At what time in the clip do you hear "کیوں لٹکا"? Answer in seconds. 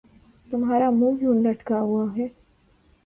1.19-1.79